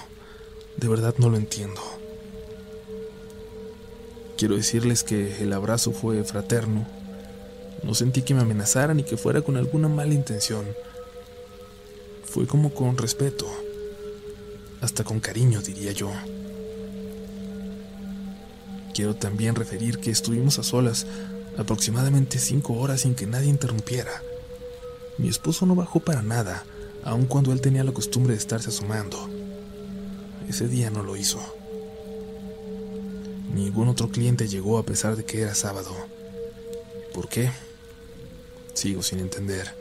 [0.77, 1.81] De verdad no lo entiendo.
[4.37, 6.87] Quiero decirles que el abrazo fue fraterno.
[7.83, 10.65] No sentí que me amenazara ni que fuera con alguna mala intención.
[12.25, 13.47] Fue como con respeto.
[14.81, 16.11] Hasta con cariño, diría yo.
[18.93, 21.07] Quiero también referir que estuvimos a solas
[21.57, 24.23] aproximadamente cinco horas sin que nadie interrumpiera.
[25.17, 26.65] Mi esposo no bajó para nada,
[27.05, 29.29] aun cuando él tenía la costumbre de estarse asomando.
[30.49, 31.41] Ese día no lo hizo.
[33.55, 35.95] Ningún otro cliente llegó a pesar de que era sábado.
[37.13, 37.51] ¿Por qué?
[38.73, 39.75] Sigo sin entender.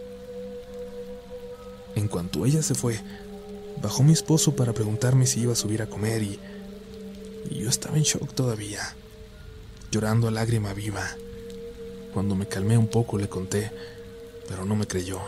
[1.96, 3.00] En cuanto ella se fue,
[3.82, 6.40] bajó mi esposo para preguntarme si iba a subir a comer y,
[7.50, 8.96] y yo estaba en shock todavía,
[9.92, 11.16] llorando a lágrima viva.
[12.14, 13.72] Cuando me calmé un poco le conté
[14.48, 15.20] pero no me creyó.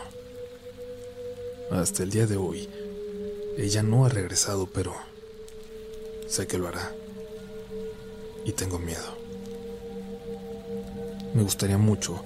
[1.70, 2.68] Hasta el día de hoy,
[3.58, 4.94] ella no ha regresado, pero
[6.28, 6.94] sé que lo hará.
[8.44, 9.16] Y tengo miedo.
[11.34, 12.24] Me gustaría mucho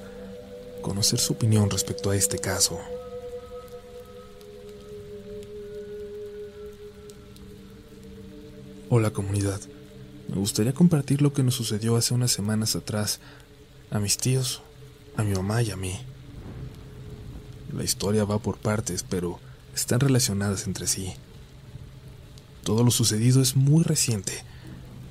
[0.82, 2.78] conocer su opinión respecto a este caso.
[8.90, 9.60] Hola comunidad,
[10.28, 13.20] me gustaría compartir lo que nos sucedió hace unas semanas atrás
[13.90, 14.62] a mis tíos,
[15.16, 15.98] a mi mamá y a mí.
[17.72, 19.38] La historia va por partes, pero
[19.74, 21.14] están relacionadas entre sí.
[22.64, 24.44] Todo lo sucedido es muy reciente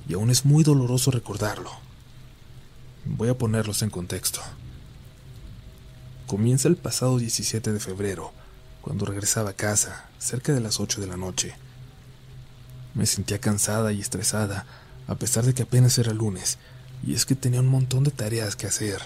[0.08, 1.70] y aún es muy doloroso recordarlo.
[3.04, 4.40] Voy a ponerlos en contexto.
[6.26, 8.32] Comienza el pasado 17 de febrero,
[8.82, 11.54] cuando regresaba a casa, cerca de las 8 de la noche.
[12.94, 14.66] Me sentía cansada y estresada,
[15.06, 16.58] a pesar de que apenas era lunes,
[17.04, 19.00] y es que tenía un montón de tareas que hacer.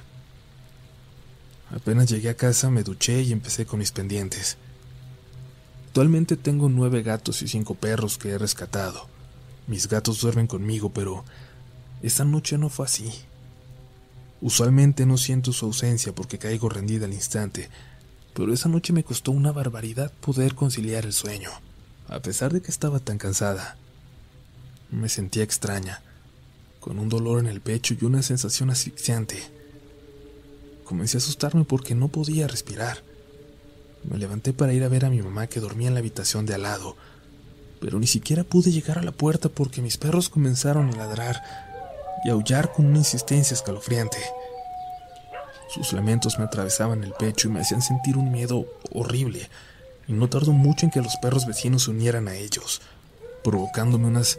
[1.71, 4.57] Apenas llegué a casa me duché y empecé con mis pendientes.
[5.87, 9.09] Actualmente tengo nueve gatos y cinco perros que he rescatado.
[9.67, 11.25] Mis gatos duermen conmigo, pero
[12.03, 13.11] esta noche no fue así.
[14.41, 17.71] Usualmente no siento su ausencia porque caigo rendida al instante,
[18.35, 21.51] pero esa noche me costó una barbaridad poder conciliar el sueño,
[22.09, 23.77] a pesar de que estaba tan cansada.
[24.91, 26.03] Me sentía extraña,
[26.81, 29.54] con un dolor en el pecho y una sensación asfixiante.
[30.85, 33.03] Comencé a asustarme porque no podía respirar.
[34.05, 36.55] Me levanté para ir a ver a mi mamá que dormía en la habitación de
[36.55, 36.97] al lado,
[37.81, 41.43] pero ni siquiera pude llegar a la puerta porque mis perros comenzaron a ladrar
[42.25, 44.19] y aullar con una insistencia escalofriante.
[45.69, 49.49] Sus lamentos me atravesaban el pecho y me hacían sentir un miedo horrible,
[50.07, 52.83] y no tardó mucho en que los perros vecinos se unieran a ellos,
[53.43, 54.39] provocándome unas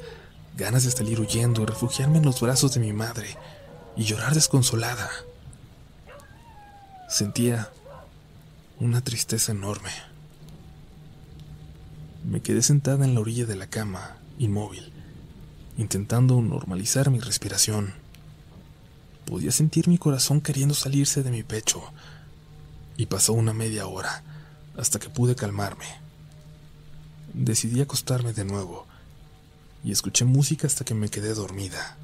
[0.56, 3.36] ganas de salir huyendo y refugiarme en los brazos de mi madre
[3.96, 5.10] y llorar desconsolada.
[7.08, 7.70] Sentía
[8.80, 9.92] una tristeza enorme.
[12.28, 14.92] Me quedé sentada en la orilla de la cama, inmóvil,
[15.78, 17.94] intentando normalizar mi respiración.
[19.26, 21.84] Podía sentir mi corazón queriendo salirse de mi pecho,
[22.98, 24.24] y pasó una media hora
[24.76, 25.86] hasta que pude calmarme.
[27.34, 28.88] Decidí acostarme de nuevo
[29.84, 31.98] y escuché música hasta que me quedé dormida.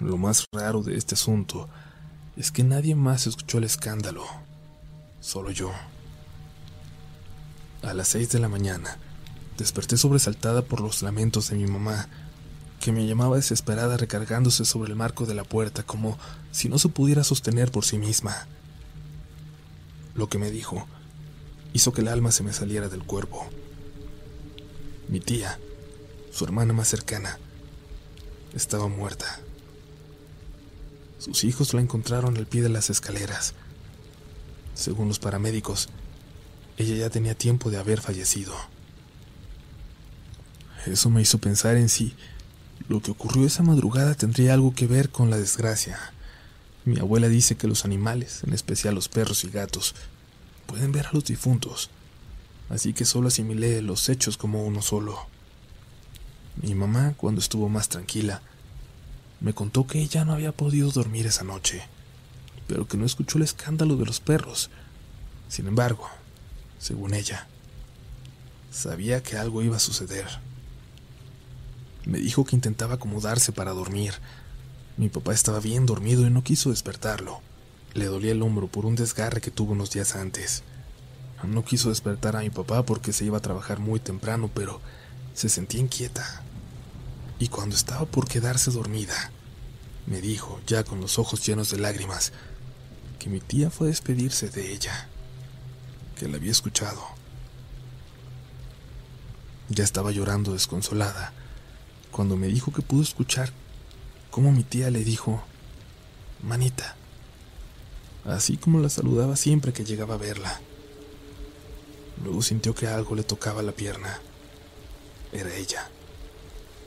[0.00, 1.68] Lo más raro de este asunto
[2.36, 4.24] es que nadie más escuchó el escándalo,
[5.20, 5.72] solo yo.
[7.82, 8.98] A las seis de la mañana,
[9.58, 12.08] desperté sobresaltada por los lamentos de mi mamá,
[12.80, 16.18] que me llamaba desesperada recargándose sobre el marco de la puerta como
[16.50, 18.48] si no se pudiera sostener por sí misma.
[20.14, 20.86] Lo que me dijo
[21.72, 23.46] hizo que el alma se me saliera del cuerpo.
[25.08, 25.58] Mi tía,
[26.32, 27.38] su hermana más cercana,
[28.54, 29.41] estaba muerta.
[31.22, 33.54] Sus hijos la encontraron al pie de las escaleras.
[34.74, 35.88] Según los paramédicos,
[36.76, 38.52] ella ya tenía tiempo de haber fallecido.
[40.84, 42.16] Eso me hizo pensar en si
[42.88, 45.96] lo que ocurrió esa madrugada tendría algo que ver con la desgracia.
[46.84, 49.94] Mi abuela dice que los animales, en especial los perros y gatos,
[50.66, 51.90] pueden ver a los difuntos,
[52.68, 55.20] así que solo asimilé los hechos como uno solo.
[56.60, 58.42] Mi mamá, cuando estuvo más tranquila,
[59.42, 61.82] me contó que ella no había podido dormir esa noche,
[62.68, 64.70] pero que no escuchó el escándalo de los perros.
[65.48, 66.08] Sin embargo,
[66.78, 67.48] según ella,
[68.70, 70.26] sabía que algo iba a suceder.
[72.04, 74.14] Me dijo que intentaba acomodarse para dormir.
[74.96, 77.40] Mi papá estaba bien dormido y no quiso despertarlo.
[77.94, 80.62] Le dolía el hombro por un desgarre que tuvo unos días antes.
[81.42, 84.80] No quiso despertar a mi papá porque se iba a trabajar muy temprano, pero
[85.34, 86.44] se sentía inquieta.
[87.42, 89.32] Y cuando estaba por quedarse dormida,
[90.06, 92.32] me dijo, ya con los ojos llenos de lágrimas,
[93.18, 95.08] que mi tía fue a despedirse de ella,
[96.16, 97.04] que la había escuchado.
[99.70, 101.32] Ya estaba llorando desconsolada
[102.12, 103.50] cuando me dijo que pudo escuchar
[104.30, 105.42] cómo mi tía le dijo,
[106.44, 106.94] manita,
[108.24, 110.60] así como la saludaba siempre que llegaba a verla.
[112.22, 114.20] Luego sintió que algo le tocaba la pierna.
[115.32, 115.90] Era ella,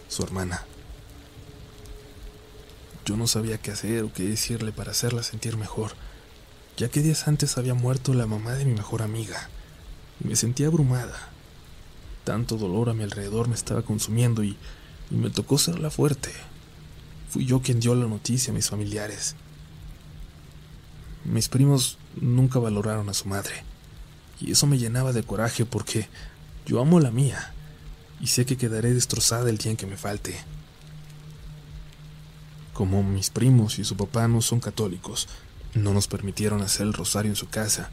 [0.07, 0.63] su hermana.
[3.05, 5.91] Yo no sabía qué hacer o qué decirle para hacerla sentir mejor,
[6.77, 9.49] ya que días antes había muerto la mamá de mi mejor amiga,
[10.23, 11.29] me sentía abrumada.
[12.23, 14.57] Tanto dolor a mi alrededor me estaba consumiendo y,
[15.11, 16.31] y me tocó ser la fuerte.
[17.29, 19.35] Fui yo quien dio la noticia a mis familiares.
[21.23, 23.63] Mis primos nunca valoraron a su madre,
[24.39, 26.07] y eso me llenaba de coraje porque
[26.65, 27.54] yo amo la mía
[28.19, 30.35] y sé que quedaré destrozada el día en que me falte.
[32.73, 35.27] Como mis primos y su papá no son católicos,
[35.73, 37.89] no nos permitieron hacer el rosario en su casa.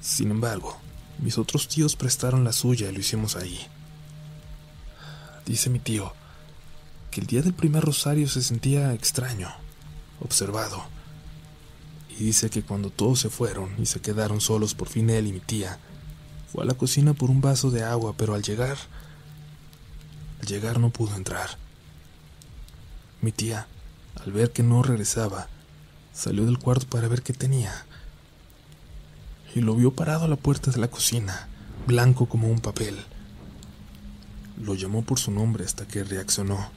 [0.00, 0.78] Sin embargo,
[1.18, 3.60] mis otros tíos prestaron la suya y lo hicimos ahí.
[5.46, 6.12] Dice mi tío
[7.10, 9.48] que el día del primer rosario se sentía extraño,
[10.20, 10.84] observado.
[12.08, 15.32] Y dice que cuando todos se fueron y se quedaron solos por fin él y
[15.32, 15.78] mi tía,
[16.52, 18.76] fue a la cocina por un vaso de agua, pero al llegar
[20.40, 21.50] al llegar no pudo entrar.
[23.20, 23.66] Mi tía,
[24.24, 25.48] al ver que no regresaba,
[26.12, 27.84] salió del cuarto para ver qué tenía.
[29.54, 31.48] Y lo vio parado a la puerta de la cocina,
[31.86, 32.96] blanco como un papel.
[34.62, 36.70] Lo llamó por su nombre hasta que reaccionó.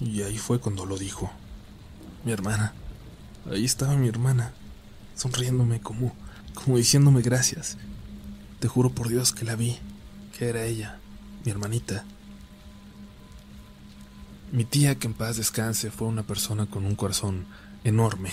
[0.00, 1.30] Y ahí fue cuando lo dijo.
[2.24, 2.74] Mi hermana.
[3.50, 4.54] Ahí estaba mi hermana,
[5.14, 6.14] sonriéndome como,
[6.54, 7.76] como diciéndome gracias.
[8.58, 9.78] Te juro por Dios que la vi,
[10.38, 10.98] que era ella,
[11.44, 12.04] mi hermanita.
[14.52, 17.46] Mi tía, que en paz descanse, fue una persona con un corazón
[17.82, 18.30] enorme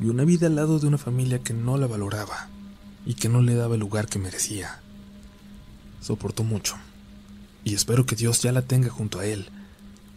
[0.00, 2.48] y una vida al lado de una familia que no la valoraba
[3.06, 4.80] y que no le daba el lugar que merecía.
[6.00, 6.76] Soportó mucho
[7.64, 9.48] y espero que Dios ya la tenga junto a Él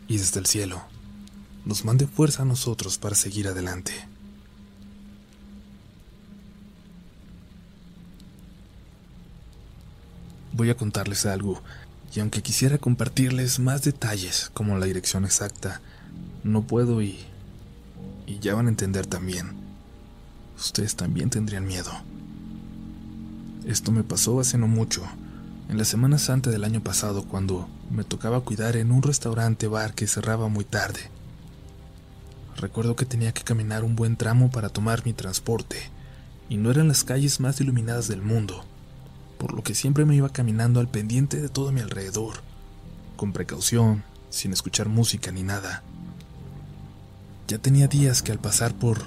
[0.07, 0.81] y desde el cielo
[1.65, 3.93] nos mande fuerza a nosotros para seguir adelante.
[10.53, 11.61] Voy a contarles algo
[12.13, 15.81] y aunque quisiera compartirles más detalles como la dirección exacta,
[16.43, 17.19] no puedo y...
[18.27, 19.53] y ya van a entender también.
[20.57, 21.91] Ustedes también tendrían miedo.
[23.65, 25.03] Esto me pasó hace no mucho,
[25.69, 29.93] en la Semana Santa del año pasado, cuando me tocaba cuidar en un restaurante bar
[29.93, 30.99] que cerraba muy tarde.
[32.57, 35.77] Recuerdo que tenía que caminar un buen tramo para tomar mi transporte,
[36.49, 38.65] y no eran las calles más iluminadas del mundo,
[39.41, 42.43] por lo que siempre me iba caminando al pendiente de todo mi alrededor,
[43.15, 45.81] con precaución, sin escuchar música ni nada.
[47.47, 48.99] Ya tenía días que al pasar por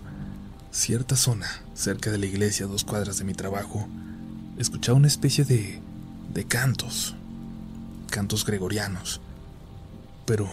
[0.72, 3.86] cierta zona, cerca de la iglesia a dos cuadras de mi trabajo,
[4.58, 5.80] escuchaba una especie de
[6.32, 7.14] de cantos,
[8.10, 9.20] cantos gregorianos,
[10.26, 10.50] pero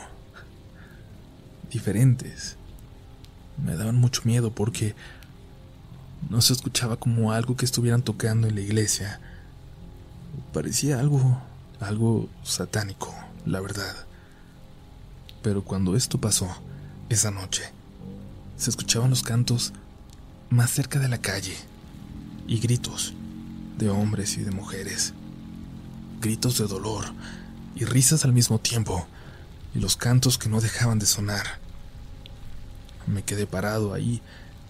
[1.72, 2.56] diferentes.
[3.66, 4.94] Me daban mucho miedo porque
[6.30, 9.20] no se escuchaba como algo que estuvieran tocando en la iglesia.
[10.54, 11.42] Parecía algo,
[11.80, 13.14] algo satánico,
[13.46, 13.96] la verdad.
[15.42, 16.50] Pero cuando esto pasó,
[17.10, 17.64] esa noche,
[18.58, 19.74] se escuchaban los cantos
[20.50, 21.56] más cerca de la calle
[22.48, 23.14] y gritos
[23.78, 25.14] de hombres y de mujeres
[26.22, 27.06] gritos de dolor
[27.76, 29.08] y risas al mismo tiempo,
[29.74, 31.60] y los cantos que no dejaban de sonar.
[33.08, 34.22] Me quedé parado ahí,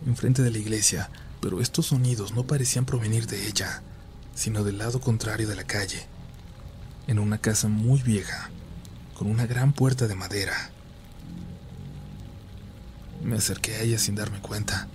[0.08, 1.10] enfrente de la iglesia,
[1.42, 3.84] pero estos sonidos no parecían provenir de ella,
[4.42, 6.04] sino del lado contrario de la calle,
[7.06, 8.50] en una casa muy vieja,
[9.16, 10.72] con una gran puerta de madera.
[13.24, 14.88] Me acerqué a ella sin darme cuenta,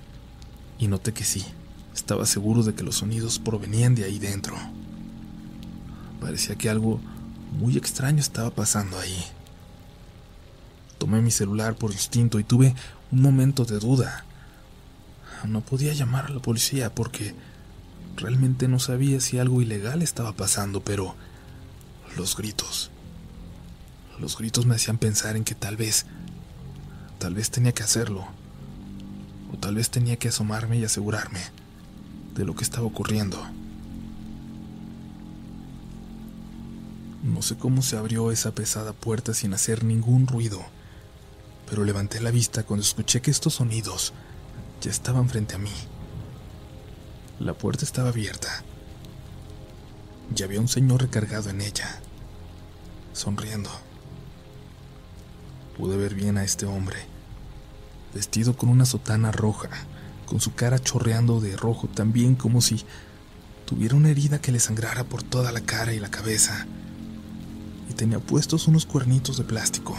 [0.80, 1.44] y noté que sí,
[1.94, 4.56] estaba seguro de que los sonidos provenían de ahí dentro.
[6.20, 7.00] Parecía que algo
[7.52, 9.24] muy extraño estaba pasando ahí.
[10.98, 12.74] Tomé mi celular por instinto y tuve
[13.12, 14.24] un momento de duda.
[15.46, 17.36] No podía llamar a la policía porque
[18.16, 21.14] realmente no sabía si algo ilegal estaba pasando, pero
[22.16, 22.90] los gritos,
[24.18, 26.06] los gritos me hacían pensar en que tal vez,
[27.18, 28.26] tal vez tenía que hacerlo,
[29.52, 31.40] o tal vez tenía que asomarme y asegurarme
[32.34, 33.38] de lo que estaba ocurriendo.
[37.22, 40.64] No sé cómo se abrió esa pesada puerta sin hacer ningún ruido,
[41.68, 44.12] pero levanté la vista cuando escuché que estos sonidos
[44.80, 45.72] ya estaban frente a mí.
[47.38, 48.62] La puerta estaba abierta
[50.34, 52.00] y había un señor recargado en ella,
[53.12, 53.70] sonriendo.
[55.76, 56.96] Pude ver bien a este hombre,
[58.14, 59.68] vestido con una sotana roja,
[60.24, 62.84] con su cara chorreando de rojo también como si
[63.66, 66.66] tuviera una herida que le sangrara por toda la cara y la cabeza
[67.90, 69.94] y tenía puestos unos cuernitos de plástico,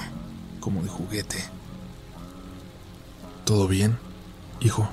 [0.59, 1.38] como de juguete.
[3.45, 3.97] ¿Todo bien,
[4.59, 4.89] hijo?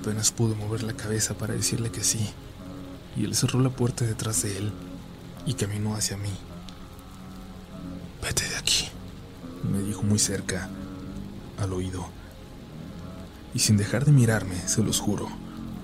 [0.00, 2.30] Apenas pude mover la cabeza para decirle que sí,
[3.16, 4.72] y él cerró la puerta detrás de él
[5.46, 6.30] y caminó hacia mí.
[8.22, 8.88] Vete de aquí,
[9.70, 10.68] me dijo muy cerca,
[11.58, 12.08] al oído.
[13.54, 15.28] Y sin dejar de mirarme, se los juro,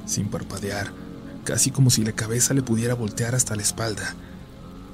[0.07, 0.93] sin parpadear,
[1.45, 4.15] casi como si la cabeza le pudiera voltear hasta la espalda,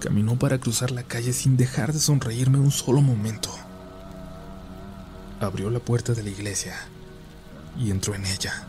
[0.01, 3.51] Caminó para cruzar la calle sin dejar de sonreírme un solo momento.
[5.41, 6.75] Abrió la puerta de la iglesia
[7.79, 8.67] y entró en ella.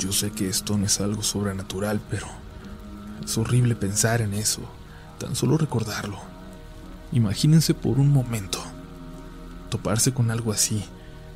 [0.00, 2.26] Yo sé que esto no es algo sobrenatural, pero
[3.22, 4.62] es horrible pensar en eso,
[5.18, 6.18] tan solo recordarlo.
[7.12, 8.62] Imagínense por un momento
[9.68, 10.82] toparse con algo así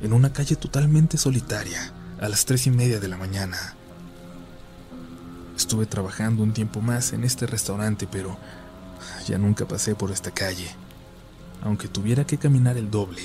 [0.01, 3.75] en una calle totalmente solitaria a las tres y media de la mañana.
[5.55, 8.35] Estuve trabajando un tiempo más en este restaurante, pero
[9.27, 10.71] ya nunca pasé por esta calle,
[11.61, 13.21] aunque tuviera que caminar el doble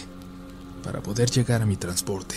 [0.85, 2.37] para poder llegar a mi transporte.